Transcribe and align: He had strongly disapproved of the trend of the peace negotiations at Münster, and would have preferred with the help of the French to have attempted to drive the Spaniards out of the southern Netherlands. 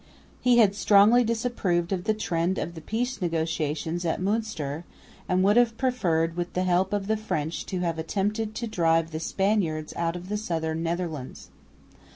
He 0.39 0.57
had 0.57 0.73
strongly 0.73 1.23
disapproved 1.23 1.91
of 1.93 2.05
the 2.05 2.15
trend 2.15 2.57
of 2.57 2.73
the 2.73 2.81
peace 2.81 3.21
negotiations 3.21 4.03
at 4.03 4.19
Münster, 4.19 4.83
and 5.29 5.43
would 5.43 5.57
have 5.57 5.77
preferred 5.77 6.35
with 6.35 6.53
the 6.53 6.63
help 6.63 6.91
of 6.91 7.05
the 7.05 7.15
French 7.15 7.67
to 7.67 7.81
have 7.81 7.99
attempted 7.99 8.55
to 8.55 8.65
drive 8.65 9.11
the 9.11 9.19
Spaniards 9.19 9.93
out 9.95 10.15
of 10.15 10.27
the 10.27 10.37
southern 10.37 10.81
Netherlands. 10.81 11.51